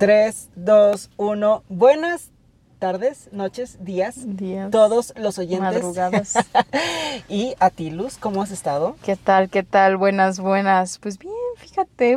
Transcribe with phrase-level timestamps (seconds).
[0.00, 1.62] 3, 2, 1.
[1.68, 2.30] Buenas
[2.78, 4.70] tardes, noches, días, Días.
[4.70, 5.60] todos los oyentes.
[5.60, 6.32] Madrugadas.
[7.28, 8.96] y a ti, Luz, ¿cómo has estado?
[9.04, 9.50] ¿Qué tal?
[9.50, 9.98] ¿Qué tal?
[9.98, 10.98] Buenas, buenas.
[10.98, 12.16] Pues bien, fíjate,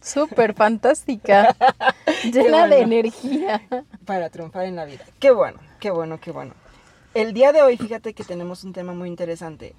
[0.00, 1.54] súper fantástica.
[2.32, 3.68] llena de energía.
[4.06, 5.04] Para triunfar en la vida.
[5.18, 6.54] Qué bueno, qué bueno, qué bueno.
[7.12, 9.74] El día de hoy, fíjate que tenemos un tema muy interesante.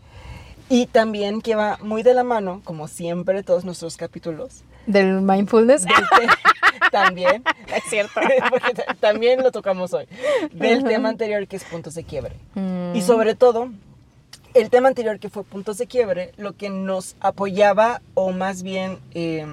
[0.69, 4.63] Y también que va muy de la mano, como siempre, todos nuestros capítulos.
[4.86, 5.84] Del mindfulness.
[5.86, 7.43] del te- también,
[7.75, 8.20] es cierto.
[8.50, 10.05] porque ta- también lo tocamos hoy,
[10.52, 12.35] del tema anterior que es puntos de quiebre.
[12.55, 13.70] Mm, Y sobre todo,
[14.53, 18.98] el tema anterior que fue puntos de quiebre, lo que nos apoyaba o más bien
[19.13, 19.45] eh,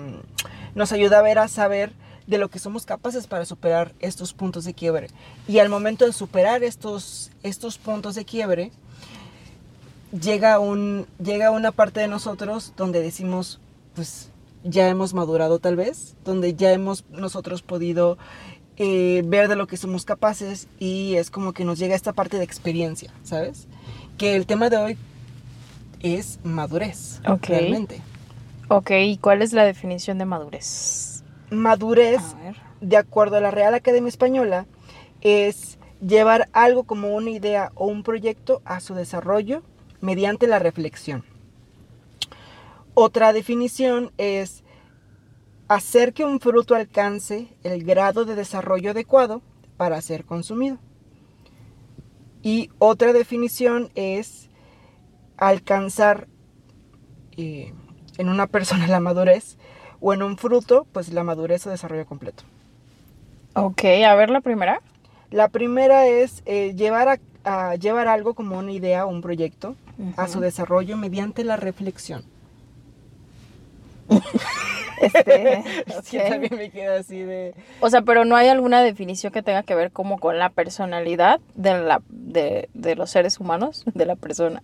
[0.74, 1.92] nos ayudaba era saber
[2.26, 5.08] de lo que somos capaces para superar estos puntos de quiebre.
[5.46, 8.70] Y al momento de superar estos, estos puntos de quiebre,
[10.20, 13.60] llega, un, llega una parte de nosotros donde decimos,
[13.94, 14.28] pues
[14.64, 18.18] ya hemos madurado tal vez, donde ya hemos nosotros podido
[18.76, 22.38] eh, ver de lo que somos capaces y es como que nos llega esta parte
[22.38, 23.66] de experiencia, ¿sabes?
[24.16, 24.98] Que el tema de hoy
[26.00, 27.46] es madurez, Ok.
[27.46, 28.00] realmente.
[28.68, 31.24] Ok, ¿y cuál es la definición de madurez?
[31.50, 32.20] Madurez,
[32.80, 34.66] de acuerdo a la Real Academia Española,
[35.22, 39.62] es llevar algo como una idea o un proyecto a su desarrollo
[40.00, 41.24] mediante la reflexión.
[43.00, 44.64] Otra definición es
[45.68, 49.40] hacer que un fruto alcance el grado de desarrollo adecuado
[49.76, 50.78] para ser consumido.
[52.42, 54.50] Y otra definición es
[55.36, 56.26] alcanzar
[57.36, 57.72] eh,
[58.16, 59.58] en una persona la madurez
[60.00, 62.42] o en un fruto, pues la madurez o desarrollo completo.
[63.54, 64.82] Ok, a ver la primera.
[65.30, 67.08] La primera es eh, llevar,
[67.44, 69.76] a, a llevar algo como una idea o un proyecto
[70.16, 72.24] a su desarrollo mediante la reflexión.
[75.00, 76.28] Este, Es que ok.
[76.28, 77.54] también me queda así de...
[77.80, 81.40] O sea, pero no hay alguna definición que tenga que ver como con la personalidad
[81.54, 84.60] de, la, de, de los seres humanos, de la persona.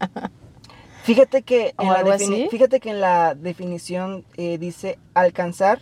[1.05, 5.81] Fíjate que, ¿O en la, defini- fíjate que en la definición eh, dice alcanzar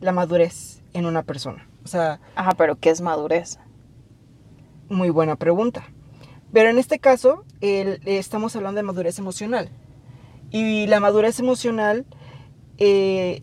[0.00, 1.68] la madurez en una persona.
[1.84, 3.58] O sea, Ajá, pero ¿qué es madurez?
[4.88, 5.84] muy buena pregunta.
[6.52, 9.70] Pero en este caso, el- estamos hablando de madurez emocional.
[10.50, 12.04] Y la madurez emocional
[12.84, 13.42] eh,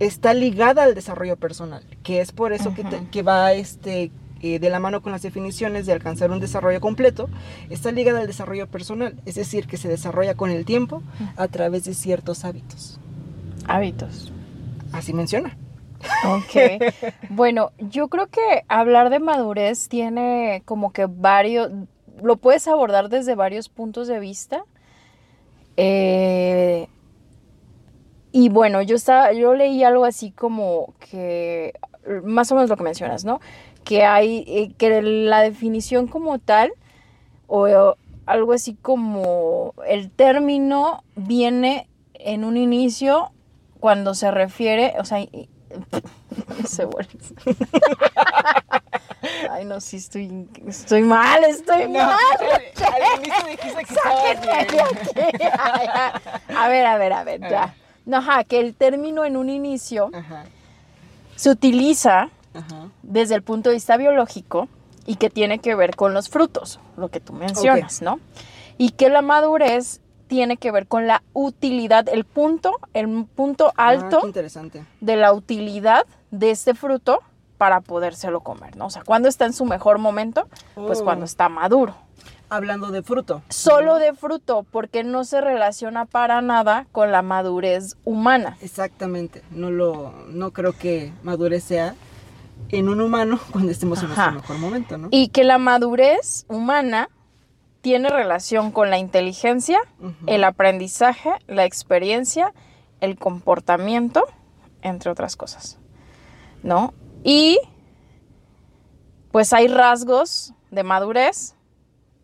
[0.00, 4.10] está ligada al desarrollo personal, que es por eso que, te- que va este,
[4.42, 7.28] eh, de la mano con las definiciones de alcanzar un desarrollo completo,
[7.68, 11.02] está ligada al desarrollo personal, es decir, que se desarrolla con el tiempo
[11.36, 12.98] a través de ciertos hábitos.
[13.66, 14.32] Hábitos.
[14.92, 15.56] Así menciona.
[16.24, 16.82] Ok.
[17.28, 21.70] Bueno, yo creo que hablar de madurez tiene como que varios,
[22.22, 24.64] lo puedes abordar desde varios puntos de vista.
[25.76, 26.88] Eh,
[28.32, 31.72] y bueno, yo estaba, yo leí algo así como que,
[32.24, 33.40] más o menos lo que mencionas, ¿no?
[33.84, 36.72] Que hay, eh, que la definición como tal,
[37.46, 37.96] o, o
[38.26, 43.30] algo así como el término viene en un inicio
[43.80, 45.48] cuando se refiere, o sea, y-
[46.66, 47.10] se vuelve.
[49.50, 52.14] Ay, no, sí, estoy, estoy mal, estoy mal.
[52.40, 55.36] al inicio dijiste que estabas bien.
[56.56, 57.74] A ver, a ver, a ver, ya.
[58.10, 60.44] No, ajá, que el término en un inicio Ajá,
[61.36, 62.88] se utiliza ajá.
[63.02, 64.68] desde el punto de vista biológico
[65.06, 68.18] y que tiene que ver con los frutos, lo que tú mencionas, ¿no?
[68.78, 73.88] Y que la madurez tiene que ver con la utilidad, el punto, el punto Ah,
[73.88, 74.84] alto interesante.
[75.00, 77.20] de la utilidad de este fruto
[77.58, 78.86] para podérselo comer, ¿no?
[78.86, 81.04] O sea, cuando está en su mejor momento, pues Oh.
[81.04, 81.94] cuando está maduro.
[82.50, 83.42] Hablando de fruto.
[83.48, 88.56] Solo de fruto, porque no se relaciona para nada con la madurez humana.
[88.60, 89.42] Exactamente.
[89.50, 91.94] No lo, no creo que madurez sea
[92.70, 95.08] en un humano cuando estemos en nuestro mejor momento, ¿no?
[95.10, 97.08] Y que la madurez humana
[97.80, 99.80] tiene relación con la inteligencia,
[100.26, 102.52] el aprendizaje, la experiencia,
[103.00, 104.26] el comportamiento,
[104.82, 105.78] entre otras cosas.
[106.62, 106.92] ¿No?
[107.24, 107.58] Y
[109.30, 111.54] pues hay rasgos de madurez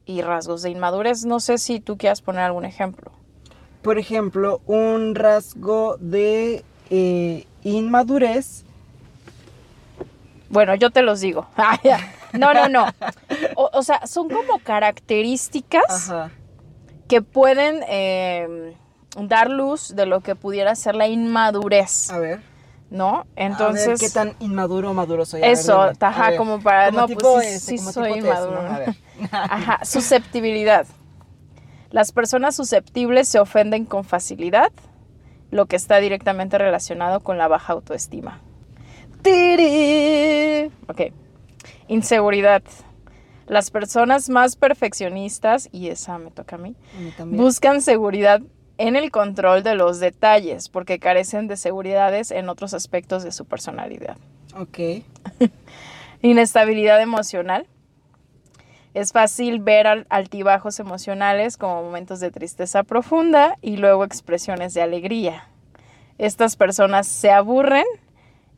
[0.06, 1.24] y rasgos de inmadurez.
[1.24, 3.10] No sé si tú quieras poner algún ejemplo.
[3.82, 8.64] Por ejemplo, un rasgo de eh, inmadurez.
[10.48, 11.46] Bueno, yo te los digo.
[12.32, 12.86] No, no, no.
[13.56, 16.30] O, o sea, son como características Ajá.
[17.08, 18.74] que pueden eh,
[19.18, 22.40] dar luz de lo que pudiera ser la inmadurez, A ver.
[22.90, 23.26] ¿No?
[23.36, 24.00] Entonces.
[24.00, 25.42] ¿Qué tan inmaduro o maduro soy?
[25.42, 26.38] A eso, ajá, ver.
[26.38, 28.46] como para, Como no, tipo pues sí, este, sí como soy tipo test, ¿no?
[28.46, 28.60] inmaduro.
[28.74, 28.96] A ver.
[29.32, 30.86] Ajá, susceptibilidad.
[31.90, 34.72] Las personas susceptibles se ofenden con facilidad,
[35.50, 38.40] lo que está directamente relacionado con la baja autoestima.
[39.22, 40.70] ¡Tiri!
[40.88, 41.12] Ok.
[41.88, 42.62] Inseguridad.
[43.46, 47.40] Las personas más perfeccionistas, y esa me toca a mí, A mí también.
[47.42, 48.40] buscan seguridad
[48.78, 53.44] en el control de los detalles porque carecen de seguridades en otros aspectos de su
[53.44, 54.16] personalidad.
[54.56, 54.78] Ok.
[56.22, 57.66] Inestabilidad emocional.
[58.94, 64.82] Es fácil ver al- altibajos emocionales como momentos de tristeza profunda y luego expresiones de
[64.82, 65.48] alegría.
[66.18, 67.84] Estas personas se aburren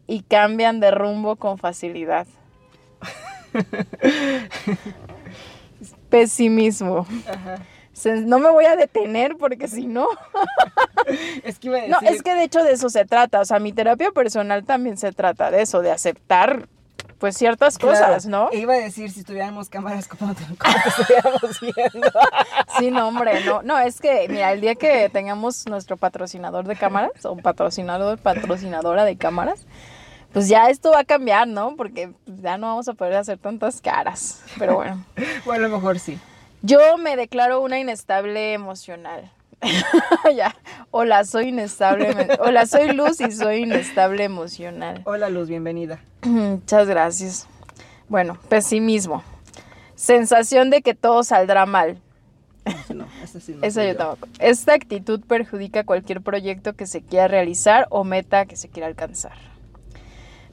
[0.07, 2.27] y cambian de rumbo con facilidad.
[6.11, 7.07] Pesimismo.
[7.29, 7.59] Ajá.
[8.07, 10.09] No me voy a detener porque si no...
[11.43, 11.97] Es que iba a decir.
[12.03, 13.41] No, es que de hecho de eso se trata.
[13.41, 16.69] O sea, mi terapia personal también se trata de eso, de aceptar
[17.19, 18.51] pues ciertas Claro, cosas, ¿no?
[18.53, 22.11] e Iba a decir si tuviéramos cámaras, ¿cómo te, cómo te estuviéramos viendo?
[22.79, 26.77] Sí, no, hombre, no, no, es que, mira, el día que tengamos nuestro patrocinador de
[26.77, 29.67] cámaras, o patrocinador, patrocinadora de cámaras,
[30.33, 31.75] pues ya esto va a cambiar, ¿no?
[31.75, 34.43] Porque pues, ya no vamos a poder hacer tantas caras.
[34.59, 35.05] Pero bueno.
[35.45, 36.19] Bueno, a lo mejor sí.
[36.63, 39.31] Yo me declaro una inestable emocional.
[40.37, 40.57] ya.
[40.91, 42.37] Hola, soy inestable.
[42.41, 45.03] Hola, soy Luz y soy inestable emocional.
[45.05, 46.01] Hola Luz, bienvenida.
[46.23, 47.47] Muchas gracias.
[48.09, 49.23] Bueno, pesimismo.
[49.95, 51.99] Sensación de que todo saldrá mal.
[52.95, 54.29] No, esa sí no Esa soy yo tampoco.
[54.41, 59.33] Esta actitud perjudica cualquier proyecto que se quiera realizar o meta que se quiera alcanzar.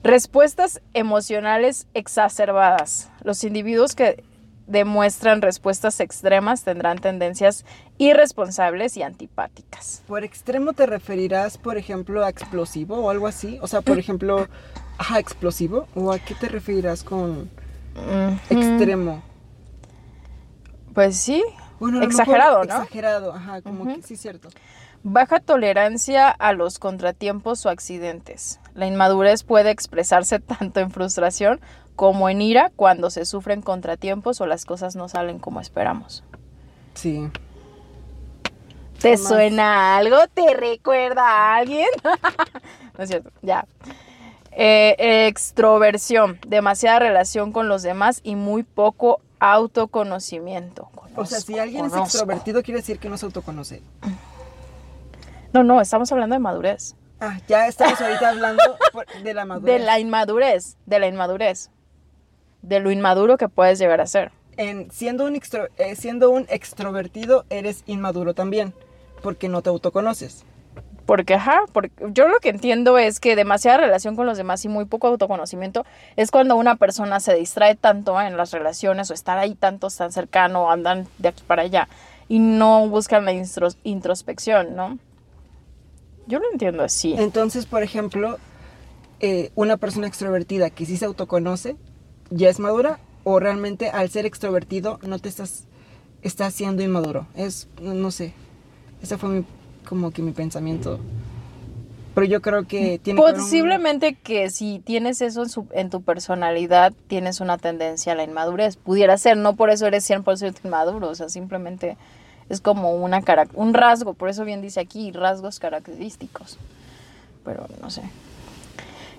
[0.03, 3.09] Respuestas emocionales exacerbadas.
[3.23, 4.23] Los individuos que
[4.67, 7.65] demuestran respuestas extremas tendrán tendencias
[7.97, 10.03] irresponsables y antipáticas.
[10.07, 13.59] Por extremo te referirás, por ejemplo, a explosivo o algo así.
[13.61, 14.47] O sea, por ejemplo,
[14.97, 15.87] ajá, explosivo.
[15.95, 17.49] ¿O a qué te referirás con
[18.49, 19.23] extremo?
[20.93, 21.43] Pues sí.
[21.79, 22.83] Bueno, a Exagerado, mejor ¿no?
[22.83, 24.49] Exagerado, ajá, como que sí, cierto.
[25.03, 28.59] Baja tolerancia a los contratiempos o accidentes.
[28.75, 31.59] La inmadurez puede expresarse tanto en frustración
[31.95, 36.23] como en ira cuando se sufren contratiempos o las cosas no salen como esperamos.
[36.93, 37.29] Sí.
[38.99, 40.17] ¿Te suena algo?
[40.33, 41.87] ¿Te recuerda a alguien?
[42.97, 43.65] no es cierto, ya.
[44.51, 50.89] Eh, extroversión, demasiada relación con los demás y muy poco autoconocimiento.
[51.15, 53.81] O sea, si Conozco, alguien es extrovertido, quiere decir que no se autoconoce.
[55.53, 56.95] No, no, estamos hablando de madurez.
[57.19, 58.77] Ah, ya estamos ahorita hablando
[59.23, 59.73] de la madurez.
[59.79, 61.69] De la inmadurez, de la inmadurez.
[62.61, 64.31] De lo inmaduro que puedes llegar a ser.
[64.57, 68.73] En, siendo, un extro- eh, siendo un extrovertido, eres inmaduro también,
[69.21, 70.43] porque no te autoconoces.
[71.05, 74.69] Porque, ajá, porque yo lo que entiendo es que demasiada relación con los demás y
[74.69, 75.85] muy poco autoconocimiento
[76.15, 80.11] es cuando una persona se distrae tanto en las relaciones o estar ahí tanto, tan
[80.11, 81.87] cercano, andan de aquí para allá
[82.27, 83.33] y no buscan la
[83.83, 84.97] introspección, ¿no?
[86.27, 87.13] Yo lo entiendo así.
[87.17, 88.37] Entonces, por ejemplo,
[89.19, 91.75] eh, una persona extrovertida que sí se autoconoce,
[92.31, 92.99] ¿ya es madura?
[93.23, 95.65] ¿O realmente al ser extrovertido no te estás,
[96.21, 97.27] estás siendo inmaduro?
[97.35, 98.33] Es, no, sé.
[99.01, 99.45] Ese fue mi-
[99.87, 100.99] como que mi pensamiento.
[102.15, 106.01] Pero yo creo que tiene que Posiblemente que si tienes eso en, su- en tu
[106.01, 108.77] personalidad, tienes una tendencia a la inmadurez.
[108.77, 111.97] Pudiera ser, no por eso eres 100% inmaduro, o sea, simplemente
[112.49, 116.57] es como una cara- un rasgo, por eso bien dice aquí, rasgos característicos.
[117.43, 118.01] Pero no sé.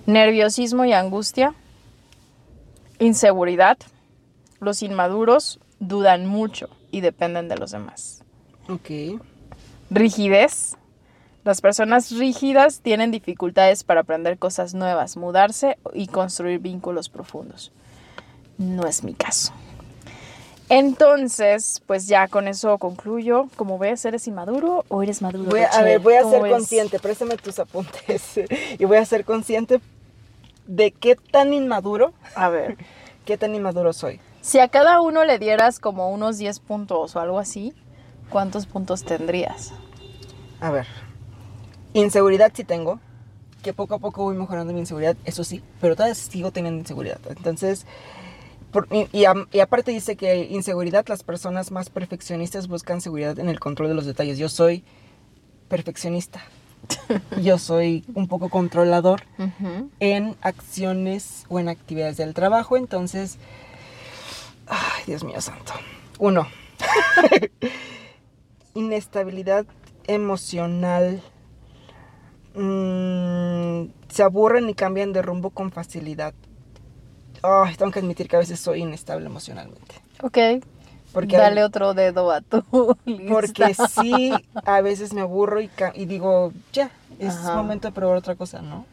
[0.05, 1.53] Nerviosismo y angustia.
[2.99, 3.77] Inseguridad.
[4.59, 8.23] Los inmaduros dudan mucho y dependen de los demás.
[8.69, 9.21] Ok.
[9.89, 10.75] Rigidez.
[11.43, 17.71] Las personas rígidas tienen dificultades para aprender cosas nuevas, mudarse y construir vínculos profundos.
[18.57, 19.53] No es mi caso.
[20.69, 23.47] Entonces, pues ya con eso concluyo.
[23.55, 25.49] Como ves, ¿eres inmaduro o eres maduro?
[25.49, 26.51] Voy a, ver, voy a ¿Cómo ser ves?
[26.51, 28.39] consciente, préstame tus apuntes.
[28.79, 29.79] y voy a ser consciente
[30.65, 32.77] de qué tan inmaduro, A ver,
[33.25, 34.19] qué tan inmaduro soy.
[34.41, 37.73] si a cada uno le dieras como unos 10 puntos o algo así,
[38.29, 39.71] ¿cuántos puntos tendrías?
[40.59, 40.87] A ver.
[41.93, 42.99] Inseguridad sí tengo.
[43.63, 45.63] Que poco a poco voy mejorando mi inseguridad, eso sí.
[45.81, 47.19] Pero todavía sigo teniendo inseguridad.
[47.29, 47.85] Entonces.
[48.71, 53.39] Por- y, y am- y aparte dice que inseguridad, las personas más perfeccionistas buscan seguridad
[53.39, 54.37] en el control de los detalles.
[54.37, 54.83] Yo soy
[55.69, 56.41] perfeccionista.
[57.41, 59.23] Yo soy un poco controlador
[59.99, 62.77] en acciones o en actividades del trabajo.
[62.77, 63.37] Entonces.
[64.67, 65.73] Ay, Dios mío santo.
[66.19, 66.47] Uno.
[68.73, 69.65] Inestabilidad
[70.05, 71.21] emocional.
[72.53, 76.33] Mm, se aburren y cambian de rumbo con facilidad.
[77.43, 79.95] Ay, tengo que admitir que a veces soy inestable emocionalmente.
[80.21, 80.37] Ok.
[81.13, 82.63] Porque, Dale otro dedo a tu
[83.05, 83.33] lista.
[83.33, 87.55] porque sí, a veces me aburro y, y digo, ya, es Ajá.
[87.55, 88.85] momento de probar otra cosa, ¿no?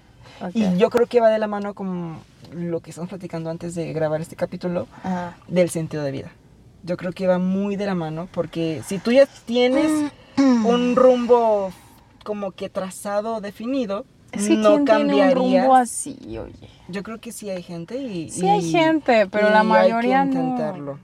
[0.53, 2.19] Y yo creo que va de la mano con
[2.53, 5.37] lo que estamos platicando antes de grabar este capítulo Ajá.
[5.49, 6.31] del sentido de vida.
[6.83, 9.91] Yo creo que va muy de la mano porque si tú ya tienes
[10.37, 11.73] un rumbo
[12.25, 16.69] como que trazado, definido, Es que no ¿quién tiene un rumbo así, oye?
[16.89, 18.31] Yo creo que sí hay gente y...
[18.31, 20.43] Sí hay gente, pero la mayoría hay que no.
[20.43, 20.99] intentarlo.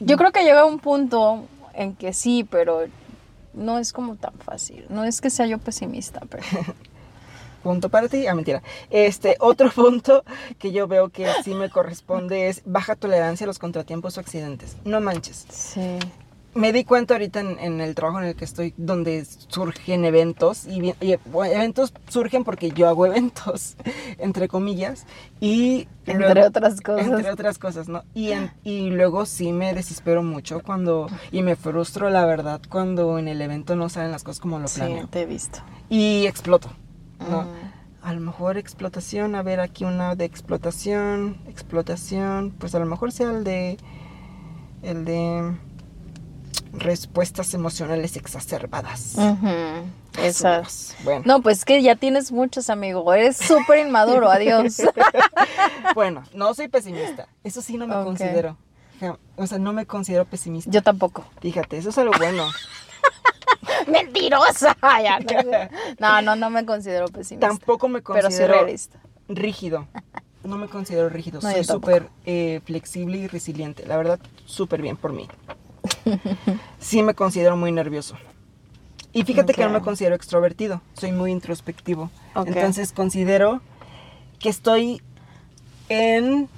[0.00, 1.44] Yo creo que llega un punto
[1.74, 2.86] en que sí, pero
[3.54, 4.86] no es como tan fácil.
[4.88, 6.42] No es que sea yo pesimista, pero...
[7.62, 8.26] Punto para ti.
[8.26, 8.62] Ah, mentira.
[8.88, 10.24] Este, otro punto
[10.58, 14.76] que yo veo que sí me corresponde es baja tolerancia a los contratiempos o accidentes.
[14.84, 15.46] No manches.
[15.50, 15.98] Sí.
[16.54, 20.66] Me di cuenta ahorita en, en el trabajo en el que estoy, donde surgen eventos,
[20.66, 20.92] y,
[21.44, 23.76] eventos surgen porque yo hago eventos,
[24.18, 25.06] entre comillas,
[25.40, 27.06] y Entre luego- otras cosas.
[27.06, 28.02] Entre otras cosas, ¿no?
[28.14, 33.18] Y, en- y luego sí me desespero mucho cuando, y me frustro, la verdad, cuando
[33.18, 35.06] en el evento no salen las cosas como lo Sí, planeo.
[35.08, 35.60] te he visto.
[35.90, 36.70] Y exploto,
[37.30, 37.42] ¿no?
[37.42, 37.46] Mm.
[38.02, 43.12] A lo mejor explotación, a ver aquí una de explotación, explotación, pues a lo mejor
[43.12, 43.76] sea el de
[44.82, 45.52] el de
[46.72, 49.14] respuestas emocionales exacerbadas.
[49.16, 49.48] Ujú,
[50.22, 50.96] Esas.
[51.04, 53.12] Bueno, No, pues que ya tienes muchos, amigo.
[53.12, 54.82] Eres súper inmaduro, adiós.
[55.94, 57.28] bueno, no soy pesimista.
[57.44, 58.56] Eso sí no me considero.
[59.36, 60.70] O sea, no me considero pesimista.
[60.70, 61.24] Yo tampoco.
[61.40, 62.44] Fíjate, eso es algo bueno.
[63.86, 64.76] ¡Mentirosa!
[65.02, 65.32] Ya, no,
[66.00, 67.48] no, no, no me considero pesimista.
[67.48, 68.98] Tampoco me pero soy considero realista.
[69.28, 69.86] rígido.
[70.44, 71.40] No me considero rígido.
[71.42, 73.86] No, Soy súper eh, flexible y resiliente.
[73.86, 75.28] La verdad, súper bien por mí.
[76.78, 78.16] Sí me considero muy nervioso.
[79.12, 80.82] Y fíjate que no me considero extrovertido.
[80.94, 82.10] Soy muy introspectivo.
[82.34, 83.60] Entonces considero
[84.38, 85.02] que estoy
[85.88, 86.48] en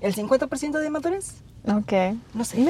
[0.00, 1.34] el 50% de madurez.
[1.66, 1.92] Ok.
[2.34, 2.66] No sé.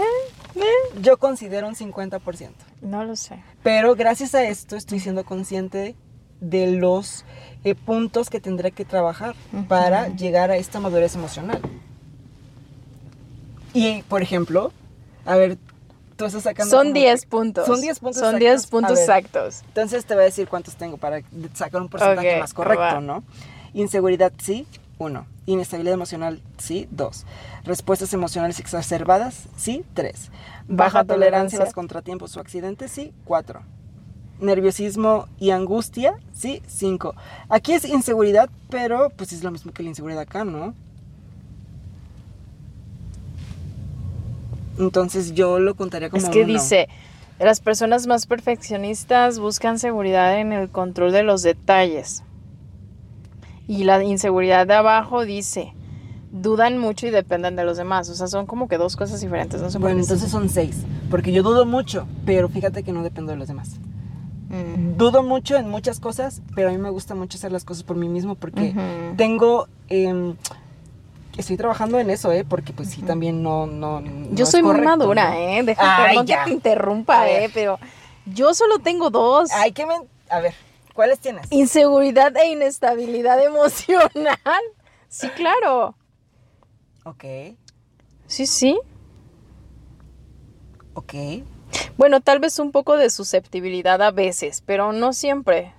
[1.01, 2.51] Yo considero un 50%.
[2.83, 3.43] No lo sé.
[3.63, 5.95] Pero gracias a esto estoy siendo consciente
[6.41, 7.25] de los
[7.65, 9.35] eh, puntos que tendré que trabajar
[9.69, 11.61] para llegar a esta madurez emocional.
[13.73, 14.73] Y, por ejemplo,
[15.25, 15.59] a ver,
[16.21, 16.71] tú estás sacando...
[16.71, 17.67] Son como 10 que- puntos.
[17.67, 18.71] Son 10 puntos Son 10 exactos.
[18.71, 19.63] puntos ver, exactos.
[19.69, 21.21] Entonces te voy a decir cuántos tengo para
[21.55, 23.01] sacar un porcentaje más correcto, va.
[23.01, 23.25] ¿no?
[23.75, 24.67] Inseguridad, sí,
[24.99, 25.27] uno.
[25.47, 27.25] Inestabilidad emocional, sí, dos.
[27.65, 30.31] Respuestas emocionales exacerbadas, sí, tres.
[30.69, 31.59] Baja, Baja tolerancia tolerancia.
[31.61, 33.63] a los contratiempos o accidentes, sí, cuatro.
[34.39, 37.15] Nerviosismo y angustia, sí, cinco.
[37.49, 40.75] Aquí es inseguridad, pero pues es lo mismo que la inseguridad acá, ¿no?
[44.81, 46.53] Entonces yo lo contaría como Es que uno.
[46.55, 46.89] dice,
[47.39, 52.23] las personas más perfeccionistas buscan seguridad en el control de los detalles.
[53.69, 55.75] Y la inseguridad de abajo dice,
[56.33, 58.09] dudan mucho y dependen de los demás.
[58.09, 59.61] O sea, son como que dos cosas diferentes.
[59.61, 60.79] No sé por Bueno, entonces son seis.
[61.11, 63.79] Porque yo dudo mucho, pero fíjate que no dependo de los demás.
[64.49, 64.97] Mm.
[64.97, 67.97] Dudo mucho en muchas cosas, pero a mí me gusta mucho hacer las cosas por
[67.97, 68.75] mí mismo porque
[69.17, 69.69] tengo...
[69.89, 70.35] em,
[71.41, 72.45] estoy trabajando en eso, ¿eh?
[72.49, 73.67] Porque pues sí, también no...
[73.67, 75.39] no no Yo soy muy madura.
[75.39, 75.63] ¿eh?
[75.63, 76.39] Deja, Ay, perdón ya.
[76.45, 77.29] que te interrumpa.
[77.29, 77.51] ¿eh?
[77.53, 77.79] Pero
[78.27, 79.51] yo solo tengo dos.
[79.53, 79.95] Ay, que me...
[80.29, 80.55] A ver,
[80.95, 81.47] ¿cuáles tienes?
[81.51, 84.39] Inseguridad e inestabilidad emocional.
[85.09, 85.95] Sí, claro.
[87.05, 87.25] Ok,
[88.27, 88.79] Sí, sí.
[90.95, 91.15] ok.
[91.97, 95.73] Bueno, tal vez un poco de susceptibilidad a veces, pero no siempre.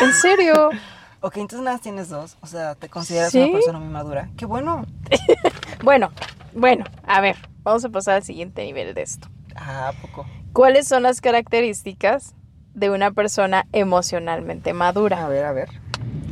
[0.00, 0.70] En serio.
[1.20, 2.36] Ok, entonces nada, tienes dos.
[2.42, 3.40] O sea, te consideras Sí.
[3.42, 4.28] una persona muy madura.
[4.36, 4.84] Qué bueno.
[5.82, 6.10] Bueno,
[6.54, 9.28] bueno, a ver, vamos a pasar al siguiente nivel de esto.
[9.54, 10.26] Ah, ¿a poco.
[10.52, 12.34] ¿Cuáles son las características
[12.74, 15.28] de una persona emocionalmente A madura?
[15.28, 15.68] ver, a ver.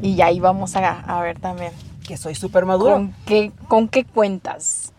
[0.02, 1.72] Y ahí vamos a, a ver también.
[2.06, 2.92] Que soy súper maduro.
[2.94, 4.92] ¿Con qué, ¿Con qué cuentas?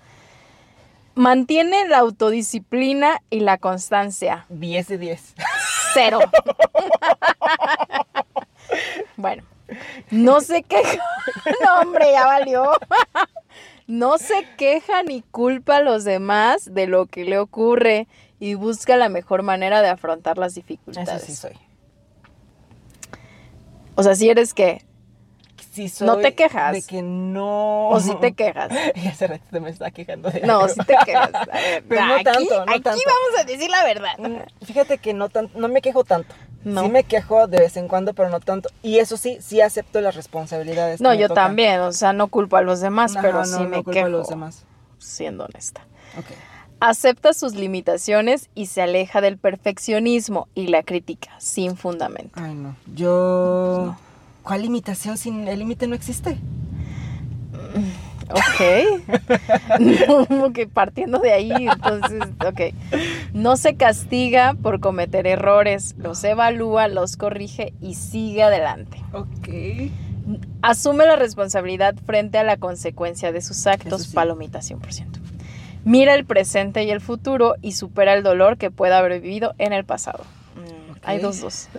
[1.16, 4.46] Mantiene la autodisciplina y la constancia.
[4.50, 5.34] 10 de 10.
[5.94, 6.20] Cero.
[9.18, 9.44] bueno,
[10.12, 11.00] no se queja.
[11.64, 12.72] No, hombre, ya valió.
[13.86, 18.08] No se queja ni culpa a los demás de lo que le ocurre
[18.40, 21.10] y busca la mejor manera de afrontar las dificultades.
[21.10, 21.54] Eso sí soy.
[23.96, 24.86] O sea, si eres que,
[25.78, 26.08] Sí soy.
[26.08, 26.74] No te quejas.
[26.74, 27.90] De que no.
[27.90, 28.72] o si te quejas.
[28.96, 31.30] Y hace rato me está quejando de No, si te quejas.
[31.36, 33.02] A ver, Pero no aquí, tanto, no aquí tanto.
[33.06, 34.18] vamos a decir la verdad.
[34.18, 36.34] Mm, Fíjate que no tan, no me quejo tanto.
[36.68, 36.84] No.
[36.84, 38.70] Sí me quejo de vez en cuando, pero no tanto.
[38.84, 41.00] Y eso sí, sí acepto las responsabilidades.
[41.00, 41.46] No, yo tocan.
[41.46, 44.06] también, o sea, no culpo a los demás, pero no, sí no me culpo quejo,
[44.06, 44.66] a los demás.
[45.00, 45.82] siendo honesta.
[46.82, 52.34] Acepta sus limitaciones y se aleja del perfeccionismo y la crítica sin fundamento.
[52.36, 52.76] Ay, no.
[52.94, 53.84] Yo.
[53.86, 54.00] No.
[54.44, 56.38] ¿Cuál limitación sin el límite no existe?
[58.30, 60.08] Ok.
[60.28, 62.62] Como que partiendo de ahí, entonces, ok.
[63.34, 69.02] No se castiga por cometer errores, los evalúa, los corrige y sigue adelante.
[69.14, 69.50] Ok.
[70.62, 74.16] Asume la responsabilidad frente a la consecuencia de sus actos, sí.
[74.16, 75.06] palomita 100%.
[75.86, 79.72] Mira el presente y el futuro y supera el dolor que pueda haber vivido en
[79.72, 80.26] el pasado.
[80.56, 80.96] Mm.
[81.04, 81.70] Hay dos, dos.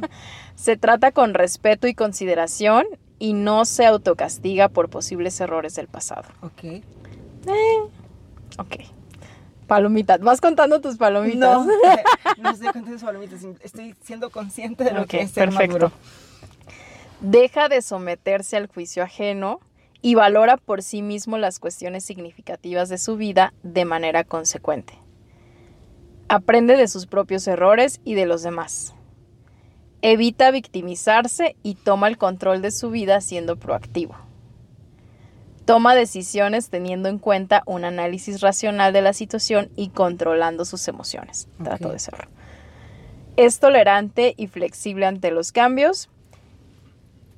[0.56, 2.86] Se trata con respeto y consideración
[3.22, 6.24] y no se autocastiga por posibles errores del pasado.
[6.40, 6.82] Ok.
[8.58, 8.76] Ok.
[9.68, 10.18] Palomitas.
[10.18, 11.64] ¿Vas contando tus palomitas?
[11.64, 11.66] No,
[12.42, 13.44] no estoy contando sus palomitas.
[13.62, 15.72] Estoy siendo consciente de lo Ok, que es ser perfecto.
[15.78, 15.92] maduro.
[17.20, 19.60] Deja de someterse al juicio ajeno
[20.00, 24.98] y valora por sí mismo las cuestiones significativas de su vida de manera consecuente.
[26.28, 28.96] Aprende de sus propios errores y de los demás.
[30.04, 34.16] Evita victimizarse y toma el control de su vida siendo proactivo.
[35.64, 41.46] Toma decisiones teniendo en cuenta un análisis racional de la situación y controlando sus emociones.
[41.62, 42.24] Trato de serlo.
[43.36, 46.10] Es tolerante y flexible ante los cambios.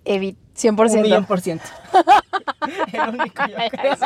[0.06, 0.94] Evi 100%.
[0.94, 1.66] Un millón por ciento.
[2.92, 3.97] El único yo creo.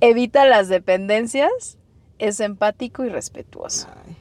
[0.00, 1.78] Evita las dependencias.
[2.18, 3.88] Es empático y respetuoso.
[4.06, 4.16] Ay,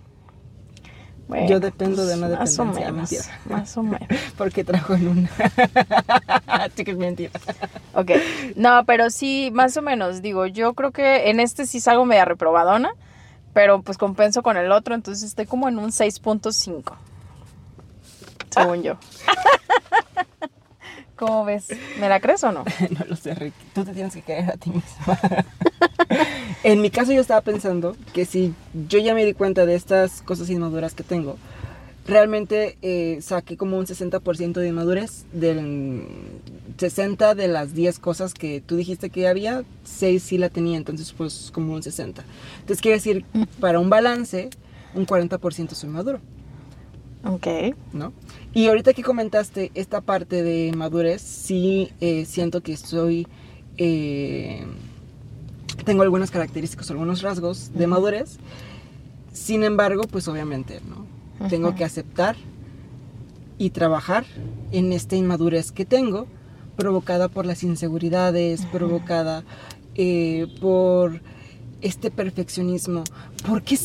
[1.28, 3.12] Bueno, Yo dependo de una Más o dependencia, menos.
[3.12, 3.40] mentira.
[3.58, 4.08] Más o menos.
[4.38, 5.30] Porque trajo en una.
[6.76, 7.32] Chica, es mentira.
[7.94, 8.12] Ok.
[8.56, 10.22] No, pero sí, más o menos.
[10.22, 12.92] Digo, yo creo que en este sí salgo media reprobadona.
[13.54, 14.94] Pero pues compenso con el otro.
[14.96, 16.94] Entonces estoy como en un 6.5.
[18.52, 18.98] Según yo.
[21.18, 21.70] ¿Cómo ves?
[22.00, 22.64] ¿Me la crees o no?
[22.92, 23.58] No lo sé, Ricky.
[23.74, 25.20] Tú te tienes que creer a ti misma.
[26.64, 28.54] en mi caso, yo estaba pensando que si
[28.88, 31.38] yo ya me di cuenta de estas cosas inmaduras que tengo,
[32.06, 35.26] realmente eh, saqué como un 60% de inmadurez.
[35.34, 36.08] Del
[36.78, 41.14] 60 de las 10 cosas que tú dijiste que había, 6 sí la tenía, entonces
[41.18, 42.24] pues como un 60.
[42.60, 43.26] Entonces quiere decir,
[43.60, 44.52] para un balance,
[44.94, 46.22] un 40% soy maduro.
[47.28, 47.48] Ok.
[47.94, 48.14] ¿no?
[48.54, 53.28] Y ahorita que comentaste esta parte de madurez, sí eh, siento que soy,
[53.78, 54.66] eh,
[55.86, 58.38] tengo algunas características, algunos rasgos de madurez.
[59.32, 61.06] Sin embargo, pues obviamente, ¿no?
[61.50, 62.36] Tengo que aceptar
[63.60, 64.26] y trabajar
[64.72, 66.26] en esta inmadurez que tengo,
[66.76, 69.44] provocada por las inseguridades, provocada
[69.96, 71.22] eh, por
[71.82, 73.04] este perfeccionismo.
[73.48, 73.78] ¿Por qué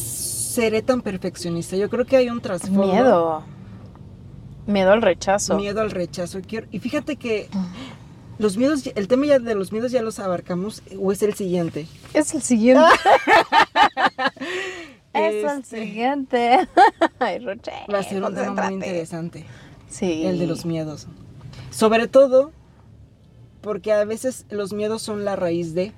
[0.52, 1.76] seré tan perfeccionista?
[1.76, 2.92] Yo creo que hay un trasfondo.
[2.92, 3.42] Miedo.
[4.66, 5.56] Miedo al rechazo.
[5.56, 6.40] Miedo al rechazo.
[6.46, 7.48] Quiero- Y fíjate que
[8.38, 11.86] los miedos, el tema ya de los miedos ya los abarcamos, o es el siguiente.
[12.14, 12.84] Es el siguiente.
[15.14, 16.68] es el Este, siguiente.
[17.18, 17.72] Ay, Roche.
[17.92, 19.44] Va a ser un tema muy interesante,
[19.88, 20.24] Sí.
[20.24, 21.06] el de los miedos.
[21.70, 22.52] Sobre todo
[23.60, 25.92] porque a veces los miedos son la raíz de...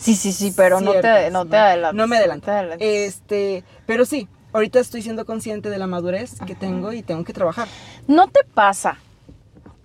[0.00, 1.96] Sí, sí, sí, pero no te, no te adelantes.
[1.96, 2.50] No me adelanto.
[2.80, 7.34] Este, pero sí, ahorita estoy siendo consciente de la madurez que tengo y tengo que
[7.34, 7.68] trabajar.
[8.08, 8.96] ¿No te pasa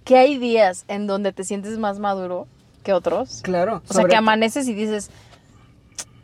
[0.06, 2.48] que hay días en donde te sientes más maduro
[2.84, 3.42] que otros?
[3.44, 3.82] Claro.
[3.90, 5.10] O sea, que amaneces y dices,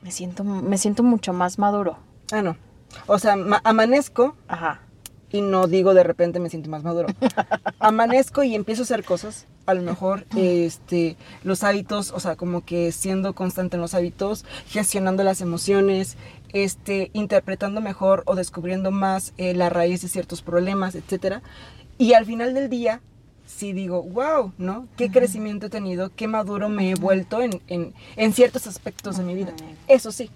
[0.02, 1.98] me siento, me siento mucho más maduro.
[2.32, 2.56] Ah, no.
[3.08, 4.80] O sea, ma- amanezco Ajá.
[5.32, 7.08] Y no digo de repente me siento más maduro.
[7.80, 9.46] Amanezco y empiezo a hacer cosas.
[9.66, 14.44] A lo mejor este, los hábitos, o sea, como que siendo constante en los hábitos,
[14.68, 16.18] gestionando las emociones,
[16.52, 21.42] este, interpretando mejor o descubriendo más eh, la raíz de ciertos problemas, etcétera.
[21.98, 23.02] Y al final del día,
[23.46, 24.88] sí digo, wow, ¿no?
[24.98, 26.12] ¿Qué crecimiento he tenido?
[26.16, 29.54] ¿Qué maduro me he vuelto en, en, en ciertos aspectos de mi vida?
[29.88, 30.30] Eso sí,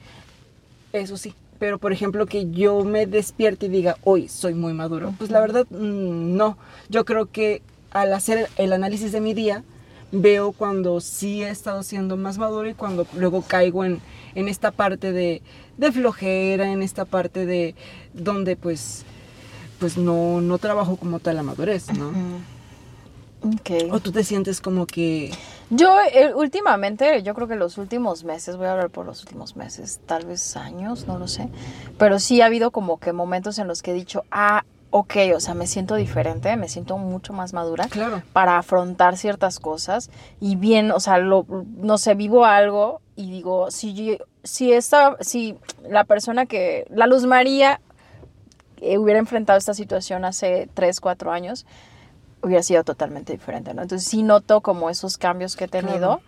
[0.93, 1.33] eso sí.
[1.59, 5.13] Pero, por ejemplo, que yo me despierte y diga, hoy soy muy maduro.
[5.17, 6.57] Pues la verdad, mm, no.
[6.89, 9.63] Yo creo que al hacer el análisis de mi día,
[10.11, 14.01] veo cuando sí he estado siendo más maduro y cuando luego caigo en,
[14.35, 15.41] en esta parte de,
[15.77, 17.75] de flojera, en esta parte de
[18.13, 19.03] donde pues,
[19.79, 22.11] pues no, no trabajo como tal la madurez, ¿no?
[23.91, 25.31] O tú te sientes como que...
[25.71, 29.55] Yo eh, últimamente, yo creo que los últimos meses, voy a hablar por los últimos
[29.55, 31.49] meses, tal vez años, no lo sé,
[31.97, 35.39] pero sí ha habido como que momentos en los que he dicho, ah, ok, o
[35.39, 38.21] sea, me siento diferente, me siento mucho más madura Claro.
[38.31, 41.45] para afrontar ciertas cosas y bien, o sea, lo,
[41.77, 45.57] no sé, vivo algo y digo, si, yo- si, esta, si
[45.89, 47.81] la persona que, la Luz María
[48.81, 51.65] eh, hubiera enfrentado esta situación hace 3, 4 años,
[52.45, 53.81] hubiera sido totalmente diferente, ¿no?
[53.81, 56.19] Entonces sí noto como esos cambios que he tenido.
[56.19, 56.21] Claro.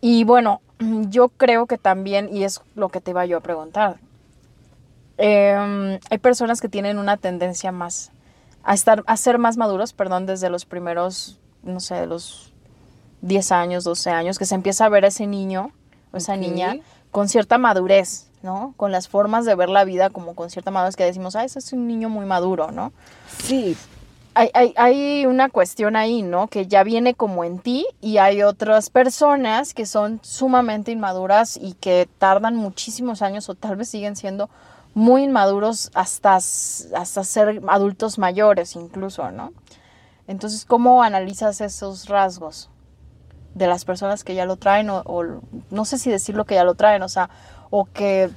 [0.00, 0.60] Y bueno,
[1.08, 3.98] yo creo que también, y es lo que te iba yo a preguntar,
[5.18, 8.10] em, hay personas que tienen una tendencia más
[8.64, 12.52] a estar, a ser más maduros, perdón, desde los primeros, no sé, los
[13.20, 15.70] 10 años, 12 años, que se empieza a ver a ese niño
[16.12, 16.76] o esa niña
[17.12, 18.74] con cierta madurez, ¿no?
[18.76, 21.60] Con las formas de ver la vida como con cierta madurez que decimos, ah, ese
[21.60, 22.92] es un niño muy maduro, ¿no?
[23.38, 23.76] Sí,
[24.38, 26.46] Hay, hay, hay una cuestión ahí, ¿no?
[26.48, 31.72] Que ya viene como en ti y hay otras personas que son sumamente inmaduras y
[31.72, 34.50] que tardan muchísimos años o tal vez siguen siendo
[34.92, 39.54] muy inmaduros hasta, hasta ser adultos mayores incluso, ¿no?
[40.28, 42.68] Entonces, ¿cómo analizas esos rasgos
[43.54, 45.24] de las personas que ya lo traen o, o
[45.70, 47.30] no sé si decirlo que ya lo traen, o sea,
[47.70, 48.28] o que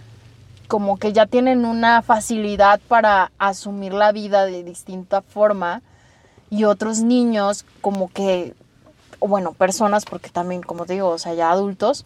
[0.69, 5.81] como que ya tienen una facilidad para asumir la vida de distinta forma
[6.49, 8.53] y otros niños como que,
[9.19, 12.05] bueno, personas, porque también, como te digo, o sea, ya adultos,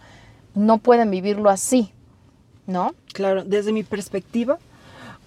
[0.55, 1.91] no pueden vivirlo así,
[2.67, 2.93] ¿no?
[3.13, 4.57] Claro, desde mi perspectiva,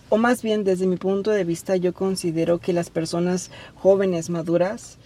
[0.08, 4.98] o más bien desde mi punto de vista, yo considero que las personas jóvenes, maduras,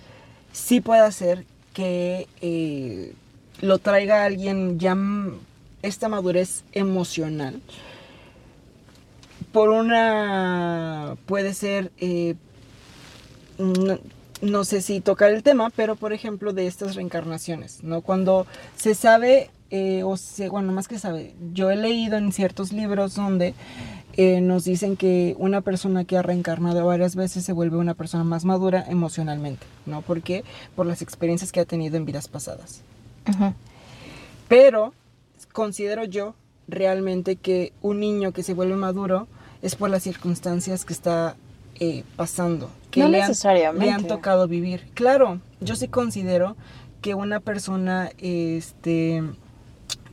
[0.53, 3.15] sí puede hacer que eh,
[3.61, 4.97] lo traiga alguien ya
[5.83, 7.61] esta madurez emocional.
[9.53, 12.35] Por una, puede ser, eh,
[13.61, 13.99] no,
[14.43, 18.01] no sé si tocar el tema, pero por ejemplo de estas reencarnaciones, ¿no?
[18.01, 18.47] Cuando
[18.77, 23.15] se sabe, eh, o se, bueno, más que sabe, yo he leído en ciertos libros
[23.15, 23.55] donde
[24.17, 28.25] eh, nos dicen que una persona que ha reencarnado varias veces se vuelve una persona
[28.25, 30.03] más madura emocionalmente, ¿no?
[30.03, 30.45] ¿Por qué?
[30.75, 32.83] Por las experiencias que ha tenido en vidas pasadas.
[34.49, 34.93] Pero
[35.53, 36.35] considero yo
[36.67, 39.29] realmente que un niño que se vuelve maduro
[39.63, 41.37] es por las circunstancias que está
[41.79, 43.87] eh, pasando, que No le, han, necesariamente.
[43.87, 44.89] le han tocado vivir.
[44.95, 46.57] Claro, yo sí considero
[47.01, 49.23] que una persona este,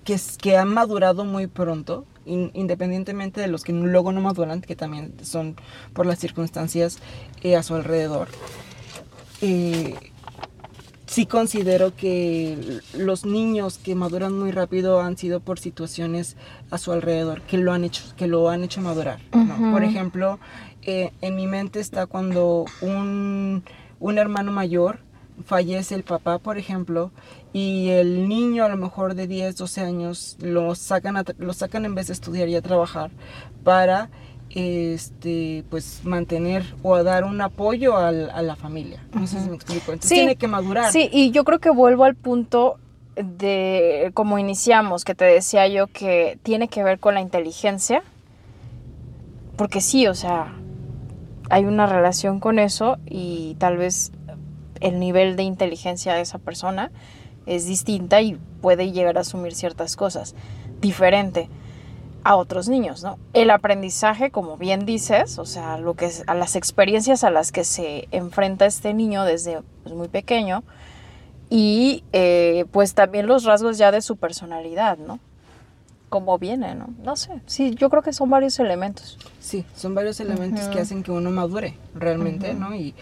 [0.04, 4.62] que, es- que ha madurado muy pronto, in- independientemente de los que luego no maduran,
[4.62, 5.56] que también son
[5.94, 7.00] por las circunstancias
[7.44, 8.28] eh, a su alrededor,
[9.42, 9.96] eh,
[11.06, 16.36] sí considero que los niños que maduran muy rápido han sido por situaciones
[16.72, 19.20] a su alrededor que lo han hecho, que lo han hecho madurar.
[19.72, 20.40] Por ejemplo,
[20.88, 23.64] eh, en mi mente está cuando un,
[24.00, 25.00] un hermano mayor
[25.46, 27.12] fallece el papá, por ejemplo,
[27.54, 31.86] y el niño a lo mejor de 10, 12 años lo sacan, a lo sacan
[31.86, 33.12] en vez de estudiar y a trabajar
[33.64, 34.10] para
[34.50, 39.06] este pues mantener o a dar un apoyo al- a la familia.
[39.14, 39.92] No sé si me explico.
[39.92, 40.16] Entonces Sí.
[40.16, 40.92] tiene que madurar.
[40.92, 42.80] Sí, y yo creo que vuelvo al punto
[43.16, 48.02] de como iniciamos, que te decía yo que tiene que ver con la inteligencia.
[49.58, 50.54] Porque sí, o sea,
[51.50, 54.12] hay una relación con eso y tal vez
[54.80, 56.92] el nivel de inteligencia de esa persona
[57.46, 60.36] es distinta y puede llegar a asumir ciertas cosas
[60.82, 61.50] diferente
[62.24, 63.18] a otros niños, ¿no?
[63.34, 67.54] El aprendizaje, como bien dices, o sea, lo que es, a las experiencias a las
[67.54, 70.64] que se enfrenta este niño desde pues, muy pequeño
[71.50, 75.20] y eh, pues también los rasgos ya de su personalidad, ¿no?
[76.10, 76.94] Cómo viene, ¿no?
[77.04, 79.18] No sé, sí, yo creo que son varios elementos.
[79.40, 82.54] Sí, son varios elementos que hacen que uno madure realmente.
[82.54, 82.74] ¿no?
[82.74, 82.96] Y,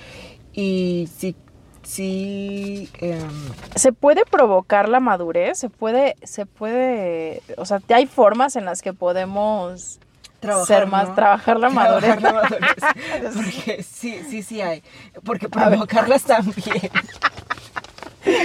[0.54, 1.36] y sí,
[1.84, 3.30] sí, em,
[3.76, 5.60] ¿Se puede provocar la madurez?
[5.60, 10.00] ¿Se puede, se puede, o sea, hay formas en las que podemos
[10.40, 11.16] trabajar, ser más, ¿no?
[11.16, 12.18] trabajar la madurez?
[12.18, 13.36] Trabajar la madurez.
[13.36, 14.84] Porque sí, sí, sí hay.
[15.24, 16.90] Porque provocarlas también.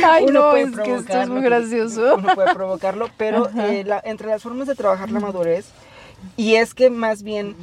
[0.04, 2.14] Ay, Uno no, puede es que esto es muy gracioso.
[2.16, 5.66] Uno puede provocarlo, pero eh, la- entre las formas de trabajar la madurez,
[6.36, 7.54] y es que más bien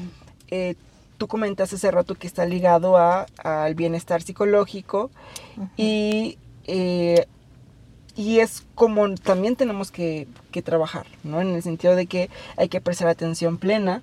[0.50, 0.76] eh,
[1.18, 5.10] tú comentaste hace rato que está ligado a- al bienestar psicológico
[5.76, 7.26] y, eh,
[8.16, 11.40] y es como también tenemos que, que trabajar, ¿no?
[11.42, 14.02] En el sentido de que hay que prestar atención plena.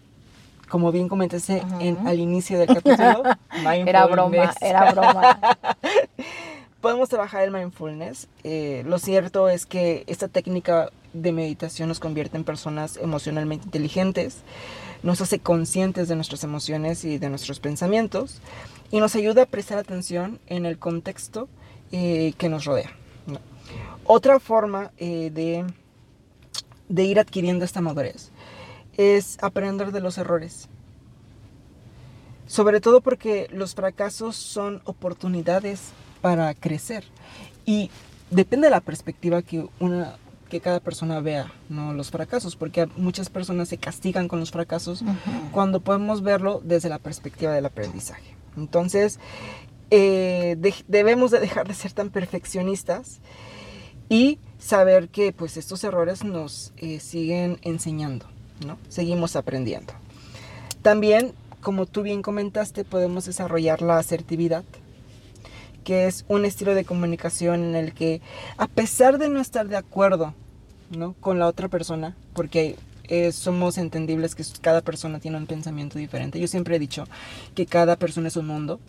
[0.69, 3.23] Como bien comentaste en- al inicio del capítulo,
[3.87, 5.39] Era broma, era broma.
[6.85, 8.29] Podemos trabajar el mindfulness.
[8.43, 14.43] Eh, lo cierto es que esta técnica de meditación nos convierte en personas emocionalmente inteligentes,
[15.03, 18.43] nos hace conscientes de nuestras emociones y de nuestros pensamientos
[18.91, 21.49] y nos ayuda a prestar atención en el contexto
[21.91, 22.91] eh, que nos rodea.
[23.27, 23.39] ¿no?
[24.05, 25.65] Otra forma eh, de,
[26.91, 28.31] de ir adquiriendo esta madurez
[28.99, 30.69] es aprender de los errores.
[32.47, 37.05] Sobre todo porque los fracasos son oportunidades para crecer.
[37.67, 37.91] Y
[38.31, 40.17] depende de la perspectiva que, una,
[40.49, 41.93] que cada persona vea ¿no?
[41.93, 45.05] los fracasos, porque muchas personas se castigan con los fracasos
[45.53, 48.35] cuando podemos verlo desde la perspectiva del aprendizaje.
[48.57, 49.19] Entonces,
[49.91, 53.21] eh, de- debemos de dejar de ser tan perfeccionistas
[54.09, 58.25] y saber que pues estos errores nos eh, siguen enseñando,
[58.67, 58.79] ¿no?
[58.89, 59.93] Seguimos aprendiendo.
[60.81, 64.65] También, como tú bien comentaste, podemos desarrollar la asertividad,
[65.85, 68.21] que es un estilo de comunicación en el que
[68.57, 70.35] a pesar de no estar de acuerdo
[70.91, 71.15] ¿no?
[71.21, 76.41] con la otra persona, porque eh, somos entendibles que cada persona tiene un pensamiento diferente.
[76.41, 77.05] Yo siempre he dicho
[77.55, 78.81] que cada persona es un mundo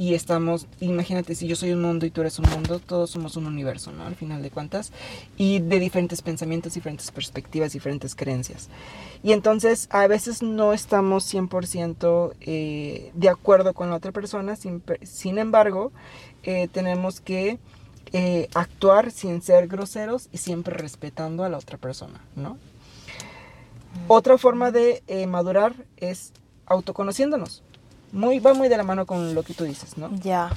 [0.00, 3.36] y estamos, imagínate si yo soy un mundo y tú eres un mundo, todos somos
[3.36, 4.06] un universo, ¿no?
[4.06, 4.92] Al final de cuentas,
[5.36, 8.70] y de diferentes pensamientos, diferentes perspectivas, diferentes creencias.
[9.22, 14.82] Y entonces a veces no estamos 100% eh, de acuerdo con la otra persona, sin,
[15.02, 15.92] sin embargo,
[16.42, 17.58] eh, tenemos que
[18.12, 22.58] eh, actuar sin ser groseros y siempre respetando a la otra persona, ¿no?
[24.08, 26.32] Otra forma de madurar es
[26.66, 27.62] autoconociéndonos
[28.12, 30.10] muy, va muy de la mano con lo que tú dices, ¿no?
[30.16, 30.50] Ya.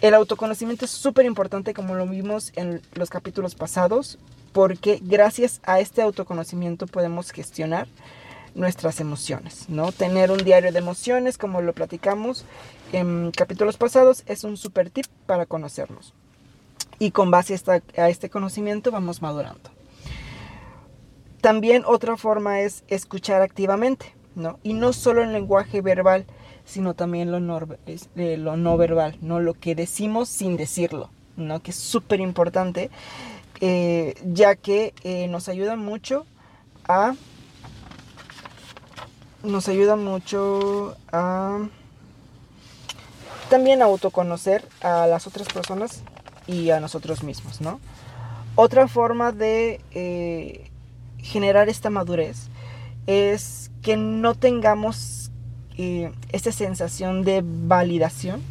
[0.00, 4.18] El autoconocimiento es súper importante, como lo vimos en los capítulos pasados,
[4.52, 7.86] porque gracias a este autoconocimiento podemos gestionar
[8.54, 9.92] nuestras emociones, ¿no?
[9.92, 12.44] Tener un diario de emociones, como lo platicamos
[12.92, 16.14] en capítulos pasados, es un súper tip para conocernos.
[16.98, 17.58] Y con base
[17.96, 19.70] a este conocimiento vamos madurando.
[21.40, 24.58] También otra forma es escuchar activamente, ¿no?
[24.62, 26.26] Y no solo en lenguaje verbal,
[26.66, 29.40] sino también lo no, eh, lo no verbal, ¿no?
[29.40, 31.62] Lo que decimos sin decirlo, ¿no?
[31.62, 32.90] Que es súper importante,
[33.60, 36.26] eh, ya que eh, nos ayuda mucho
[36.86, 37.14] a...
[39.42, 41.58] Nos ayuda mucho a...
[43.48, 46.02] También a autoconocer a las otras personas
[46.46, 47.80] y a nosotros mismos, ¿no?
[48.54, 50.70] Otra forma de
[51.22, 52.48] generar esta madurez
[53.06, 55.30] es que no tengamos
[55.76, 58.42] eh, esta sensación de validación.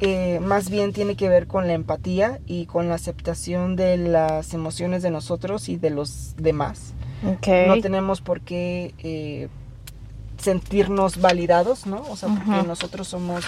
[0.00, 4.54] Eh, más bien tiene que ver con la empatía y con la aceptación de las
[4.54, 6.94] emociones de nosotros y de los demás.
[7.22, 9.48] No tenemos por qué eh,
[10.38, 12.02] sentirnos validados, ¿no?
[12.08, 13.44] O sea, porque nosotros somos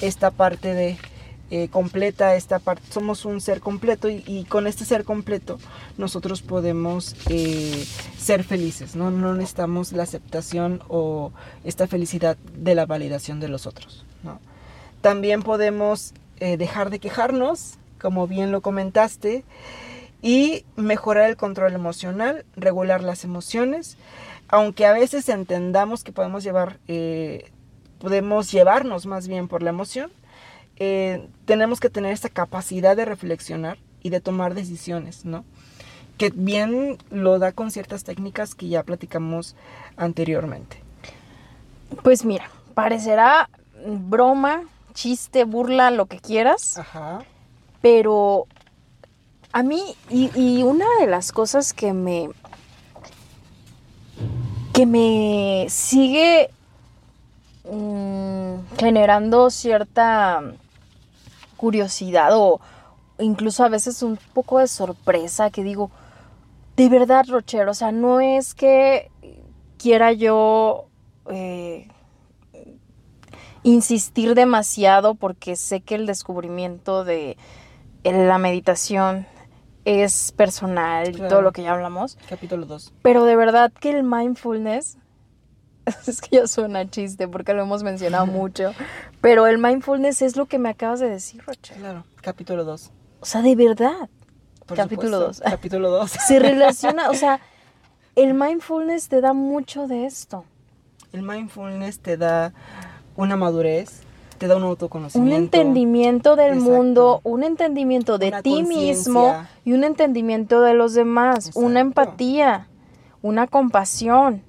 [0.00, 0.96] esta parte de
[1.50, 5.58] eh, completa esta parte, somos un ser completo y, con este ser completo
[5.96, 7.86] nosotros podemos eh,
[8.18, 9.10] ser felices, ¿no?
[9.10, 11.32] no necesitamos la aceptación o
[11.64, 14.04] esta felicidad de la validación de los otros.
[14.22, 14.40] ¿no?
[15.00, 19.42] También podemos dejar de quejarnos, como bien lo comentaste,
[20.22, 23.96] y mejorar el control emocional, regular las emociones,
[24.48, 26.78] aunque a veces entendamos que podemos llevar,
[27.98, 30.10] podemos llevarnos más bien por la emoción,
[30.76, 35.44] eh, tenemos que tener esta capacidad de reflexionar y de tomar decisiones, ¿no?
[36.16, 39.56] Que bien lo da con ciertas técnicas que ya platicamos
[39.96, 40.82] anteriormente.
[42.02, 43.50] Pues mira, parecerá
[43.86, 44.62] broma,
[44.94, 46.78] chiste, burla, lo que quieras.
[46.78, 47.24] Ajá.
[47.82, 48.46] Pero
[49.52, 52.30] a mí, y, una de las cosas que me.
[54.72, 56.50] que me sigue
[57.70, 60.42] mm, generando cierta
[61.56, 62.60] curiosidad o
[63.18, 65.90] incluso a veces un poco de sorpresa que digo,
[66.76, 69.10] de verdad, Rochero, o sea, no es que
[69.78, 70.86] quiera yo
[71.30, 71.88] eh,
[73.64, 77.36] insistir demasiado porque sé que el descubrimiento de
[78.04, 79.26] la meditación
[79.88, 82.18] es personal todo lo que ya hablamos.
[82.28, 82.92] Capítulo 2.
[83.00, 84.98] Pero de verdad que el mindfulness
[86.06, 88.72] es que ya suena chiste porque lo hemos mencionado mucho,
[89.20, 91.74] pero el mindfulness es lo que me acabas de decir, Rocha.
[91.74, 92.90] Claro, capítulo 2.
[93.20, 94.08] O sea, de verdad.
[94.74, 95.40] capítulo 2.
[95.44, 96.10] Capítulo 2.
[96.10, 97.40] Se relaciona, o sea,
[98.14, 100.44] el mindfulness te da mucho de esto.
[101.12, 102.52] El mindfulness te da
[103.16, 104.02] una madurez,
[104.38, 105.36] te da un autoconocimiento.
[105.36, 111.50] Un entendimiento del mundo, un entendimiento de ti mismo y un entendimiento de los demás,
[111.54, 112.68] una empatía,
[113.20, 114.42] una compasión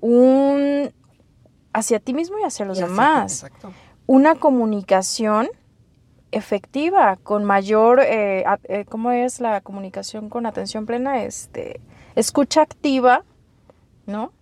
[0.00, 0.92] un
[1.72, 3.46] hacia ti mismo y hacia los demás.
[4.06, 5.48] Una comunicación
[6.30, 11.22] efectiva, con mayor, eh, eh, ¿cómo es la comunicación con atención plena?
[11.22, 11.80] Este,
[12.14, 13.24] escucha activa,
[14.06, 14.32] ¿no?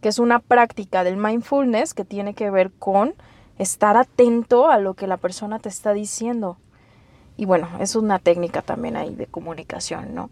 [0.00, 3.14] Que es una práctica del mindfulness que tiene que ver con
[3.62, 6.58] estar atento a lo que la persona te está diciendo.
[7.36, 10.30] Y bueno, es una técnica también ahí de comunicación, ¿no?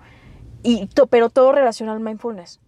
[0.63, 2.61] Y pero todo relaciona al mindfulness.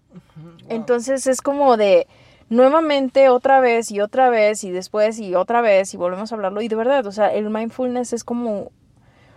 [0.69, 2.07] Entonces es como de
[2.49, 6.61] nuevamente otra vez y otra vez y después y otra vez y volvemos a hablarlo
[6.61, 8.71] y de verdad, o sea, el mindfulness es como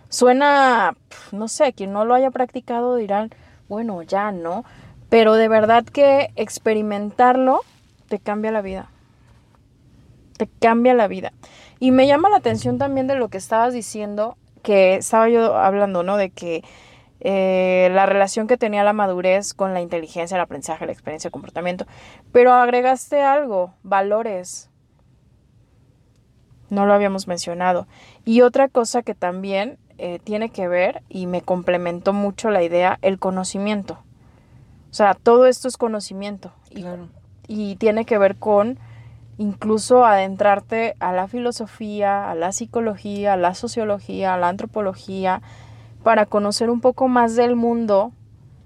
[0.08, 0.96] suena,
[1.32, 3.30] no sé, quien no lo haya practicado dirán,
[3.68, 4.64] bueno, ya no,
[5.08, 7.60] pero de verdad que experimentarlo
[8.08, 8.90] te cambia la vida.
[10.36, 11.32] Te cambia la vida.
[11.78, 16.02] Y me llama la atención también de lo que estabas diciendo, que estaba yo hablando,
[16.02, 16.16] ¿no?
[16.16, 16.64] De que
[17.20, 21.32] eh, la relación que tenía la madurez con la inteligencia, el aprendizaje, la experiencia, el
[21.32, 21.86] comportamiento.
[22.32, 24.70] Pero agregaste algo, valores.
[26.68, 27.86] No lo habíamos mencionado.
[28.24, 32.98] Y otra cosa que también eh, tiene que ver, y me complementó mucho la idea,
[33.02, 33.98] el conocimiento.
[34.90, 36.52] O sea, todo esto es conocimiento.
[36.70, 37.08] Y, Claro.
[37.48, 38.78] y tiene que ver con
[39.38, 45.42] incluso adentrarte a la filosofía, a la psicología, a la sociología, a la antropología,
[46.02, 48.12] para conocer un poco más del mundo,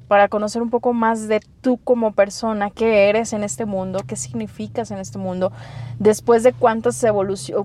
[0.09, 4.16] para conocer un poco más de tú como persona, qué eres en este mundo, qué
[4.16, 5.52] significas en este mundo,
[5.98, 7.04] después de cuántas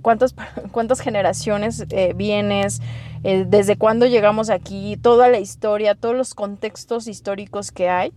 [0.01, 0.35] cuántas,
[0.71, 2.81] cuántas generaciones eh, vienes,
[3.23, 8.13] eh, desde cuándo llegamos aquí, toda la historia, todos los contextos históricos que hay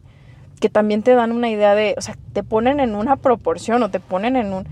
[0.59, 3.90] que también te dan una idea de, o sea, te ponen en una proporción o
[3.90, 4.66] te ponen en un,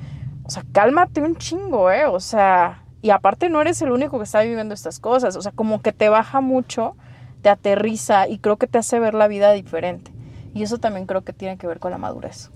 [0.44, 2.06] o sea, cálmate un chingo, ¿eh?
[2.06, 5.52] O sea, y aparte no eres el único que está viviendo estas cosas, o sea,
[5.52, 6.96] como que te baja mucho,
[7.42, 10.12] te aterriza y creo que te hace ver la vida diferente.
[10.54, 12.50] Y eso también creo que tiene que ver con la madurez.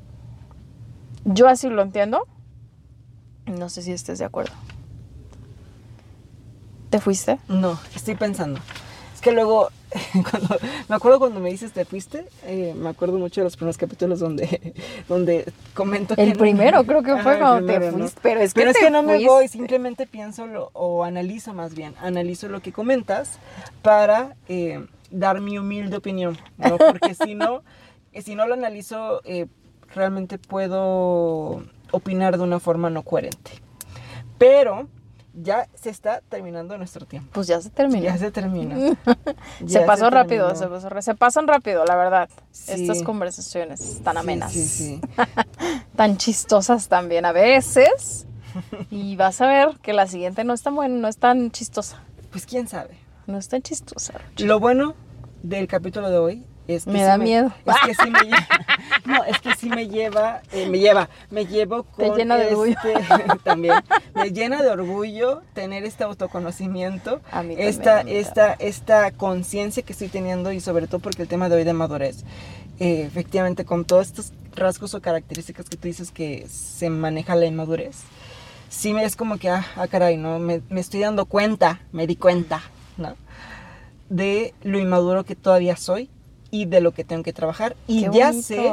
[1.25, 2.27] Yo así lo entiendo.
[3.47, 4.55] No sé si estés de acuerdo.
[6.89, 7.39] ¿Te fuiste?
[7.49, 8.61] No, estoy pensando.
[9.21, 9.69] Es que luego,
[10.31, 10.57] cuando,
[10.89, 14.19] me acuerdo cuando me dices te fuiste, eh, me acuerdo mucho de los primeros capítulos
[14.19, 14.73] donde,
[15.11, 17.99] donde comento que El no- primero creo que fue Ajá, el cuando te primero, ¿no?
[17.99, 21.05] fuiste, pero es que Pero es te que no me voy, simplemente pienso lo- o
[21.05, 23.39] analizo más bien, analizo lo que comentas
[23.83, 26.79] para eh, dar mi humilde opinión, ¿no?
[26.79, 27.63] Porque si no,
[28.25, 29.49] si no lo analizo, eh,
[29.95, 33.51] realmente puedo opinar de una forma no coherente.
[34.39, 34.89] Pero
[35.43, 37.31] ya se está terminando nuestro tiempo.
[37.33, 38.03] Pues ya se terminó.
[38.03, 38.77] Ya se termina.
[39.67, 40.81] Se pasó rápido, terminó.
[40.81, 42.29] se, pasó se pasan rápido, la verdad.
[42.51, 42.73] Sí.
[42.73, 45.01] Estas conversaciones tan amenas, Sí, sí.
[45.97, 48.27] tan chistosas también a veces.
[48.91, 52.03] Y vas a ver que la siguiente no es tan buena, no es tan chistosa.
[52.31, 52.99] Pues quién sabe.
[53.27, 54.15] No es tan chistosa.
[54.15, 54.45] Rocha.
[54.45, 54.95] Lo bueno
[55.43, 56.45] del capítulo de hoy
[56.75, 57.53] es que Me sí da miedo.
[57.67, 58.47] Es que sí me lleva.
[59.07, 62.49] No, es que sí me lleva, eh, me lleva, me llevo Te con llena de
[62.49, 62.77] orgullo.
[62.85, 63.75] este- también.
[64.15, 69.93] Me llena de orgullo tener este autoconocimiento, A mí también, esta, esta, esta conciencia que
[69.93, 72.25] estoy teniendo y sobre todo porque el tema de hoy de madurez,
[72.79, 77.47] eh, efectivamente con todos estos rasgos o características que tú dices que se maneja la
[77.47, 77.97] inmadurez,
[78.69, 80.39] sí me es como que, ah, ah, caray, ¿no?
[80.39, 82.61] Me, me estoy dando cuenta, me di cuenta,
[82.97, 83.17] ¿no?
[84.09, 86.11] De lo inmaduro que todavía soy
[86.51, 88.43] y de lo que tengo que trabajar y Qué ya bonito.
[88.43, 88.73] sé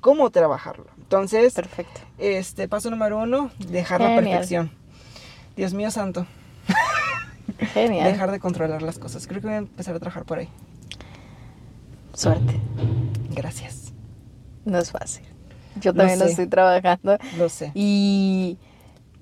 [0.00, 0.86] cómo trabajarlo.
[0.98, 2.00] Entonces, Perfecto.
[2.18, 4.70] este paso número uno, dejar la perfección.
[5.56, 6.26] Dios mío santo,
[7.74, 8.10] Genial.
[8.10, 9.26] dejar de controlar las cosas.
[9.26, 10.48] Creo que voy a empezar a trabajar por ahí.
[12.14, 12.60] Suerte.
[13.30, 13.92] Gracias.
[14.64, 15.24] No es fácil.
[15.80, 17.18] Yo también lo estoy trabajando.
[17.38, 17.72] Lo sé.
[17.74, 18.58] Y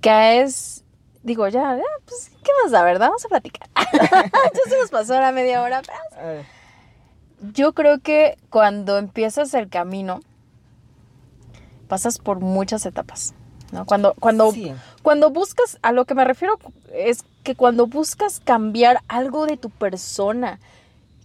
[0.01, 0.85] caes,
[1.23, 3.07] digo, ya, pues, ¿qué más da, verdad?
[3.09, 3.69] Vamos a platicar.
[3.93, 5.83] ya se nos pasó la media hora.
[5.85, 6.45] pero A ver,
[7.55, 10.21] Yo creo que cuando empiezas el camino,
[11.89, 13.35] pasas por muchas etapas.
[13.73, 13.87] ¿no?
[13.87, 14.73] Cuando, cuando, sí,
[15.03, 16.59] cuando buscas, a lo que me refiero
[16.93, 20.59] es que cuando buscas cambiar algo de tu persona,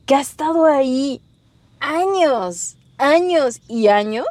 [0.06, 1.21] que ha estado ahí
[1.80, 4.25] años, años y años,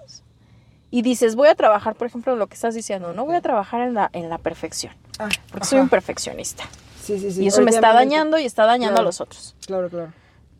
[0.90, 3.81] y dices, voy a trabajar, por ejemplo, lo que estás diciendo, no voy a trabajar
[3.81, 6.64] en la, en la perfección, Ah, porque soy un perfeccionista.
[7.03, 7.42] Sí, sí, sí.
[7.44, 9.03] y eso me está dañando y está dañando Claro.
[9.03, 10.12] a los otros, Claro, claro.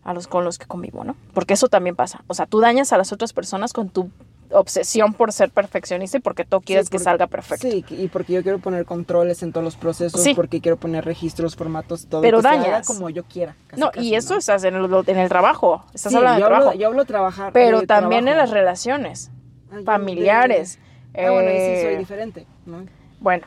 [0.05, 1.17] A los con los que convivo, ¿no?
[1.33, 2.23] Porque eso también pasa.
[2.27, 4.11] O sea, tú dañas a las otras personas con tu
[4.51, 7.67] obsesión por ser perfeccionista y porque tú quieres Sí, que salga perfecto.
[7.69, 10.35] Sí, y porque yo quiero poner controles en todos los procesos, Sí.
[10.35, 12.21] porque quiero poner registros, formatos, todo.
[12.21, 12.87] Pero que se haga dañas.
[12.87, 13.57] como yo quiera.
[13.67, 14.39] casi, no, casi, y eso ¿no?
[14.39, 17.53] estás en el, en el trabajo, estás Sí, hablando de hablo, trabajo, yo hablo trabajar.
[17.53, 19.31] pero de también en las relaciones
[19.73, 20.79] Ah, familiares.
[21.15, 22.85] de- Ah, bueno, ahí sí eh, soy diferente, ¿no?
[23.21, 23.47] Bueno,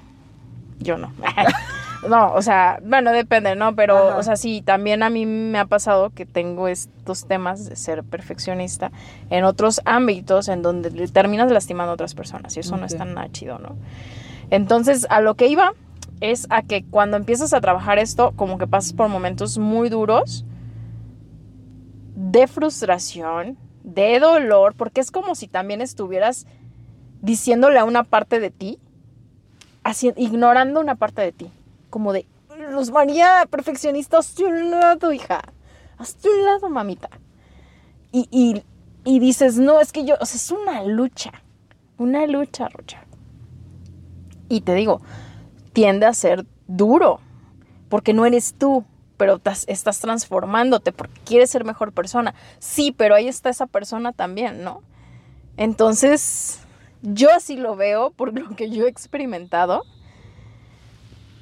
[0.79, 1.13] yo no.
[2.07, 3.75] no, o sea, bueno, depende, ¿no?
[3.75, 4.17] Pero, Ajá.
[4.17, 8.03] o sea, sí, también a mí me ha pasado que tengo estos temas de ser
[8.03, 8.91] perfeccionista
[9.29, 13.13] en otros ámbitos en donde terminas lastimando a otras personas y eso no es tan
[13.13, 13.75] nada chido, ¿no?
[14.49, 15.71] Entonces, a lo que iba
[16.21, 20.45] es a que cuando empiezas a trabajar esto, como que pasas por momentos muy duros
[22.15, 26.45] de frustración, de dolor, porque es como si también estuvieras
[27.21, 28.79] diciéndole a una parte de ti,
[29.83, 31.51] haci- ignorando una parte de ti,
[31.97, 32.27] como de,
[32.69, 35.41] Luz María, perfeccionista, hazte un lado, hija,
[35.97, 37.09] hazte un lado, mamita.
[38.11, 38.63] Y, y,
[39.03, 41.31] y dices, no, es que yo, o sea, es una lucha,
[41.97, 43.03] una lucha, Rocha.
[44.47, 45.01] Y te digo,
[45.73, 47.19] tiende a ser duro,
[47.89, 48.85] porque no eres tú,
[49.17, 52.35] pero estás transformándote porque quieres ser mejor persona.
[52.59, 54.83] Sí, pero ahí está esa persona también, ¿no?
[55.57, 56.59] Entonces,
[57.01, 59.81] yo así lo veo por lo que yo he experimentado.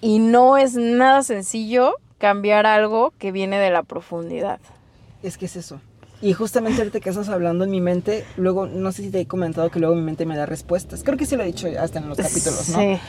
[0.05, 4.59] Y no es nada sencillo cambiar algo que viene de la profundidad.
[5.23, 5.81] Es que es eso.
[6.21, 9.25] Y justamente ahorita que estás hablando en mi mente, luego, no sé si te he
[9.25, 11.03] comentado que luego mi mente me da respuestas.
[11.03, 12.77] Creo que sí lo he dicho hasta en los capítulos, ¿no?
[12.77, 12.99] Sí.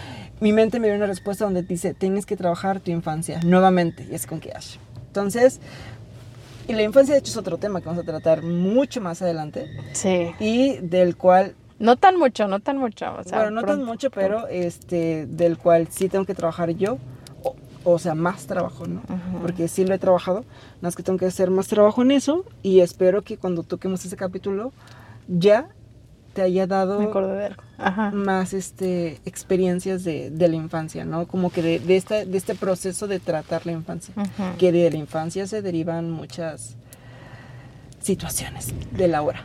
[0.40, 4.06] mi mente me dio una respuesta donde dice, tienes que trabajar tu infancia nuevamente.
[4.10, 4.76] Y es con que Ash.
[5.08, 5.60] Entonces,
[6.66, 9.66] y la infancia de hecho es otro tema que vamos a tratar mucho más adelante.
[9.92, 10.30] Sí.
[10.40, 13.06] Y del cual No tan mucho, no tan mucho.
[13.18, 16.98] O sea, bueno, no tan mucho, pero este, del cual sí tengo que trabajar yo,
[17.42, 17.54] o,
[17.84, 19.02] o sea, más trabajo, ¿no?
[19.42, 20.48] Porque sí lo he trabajado, nada
[20.82, 24.16] más que tengo que hacer más trabajo en eso y espero que cuando toquemos ese
[24.16, 24.72] capítulo
[25.28, 25.68] ya
[26.32, 26.98] te haya dado
[28.14, 31.26] más este, experiencias de, de la infancia, ¿no?
[31.26, 34.14] Como que de, de, esta- de este proceso de tratar la infancia,
[34.58, 36.76] que de la infancia se derivan muchas
[38.00, 39.44] situaciones de la hora.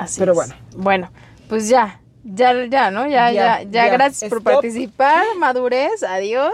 [0.00, 0.36] Así Pero es.
[0.36, 0.54] bueno.
[0.76, 1.10] Bueno,
[1.48, 2.00] pues ya.
[2.24, 3.06] Ya, ya, ¿no?
[3.06, 6.52] Ya, ya, Ya, gracias por participar, madurez, adiós.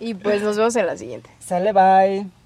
[0.00, 1.30] Y pues nos vemos en la siguiente.
[1.38, 2.41] Sale, bye.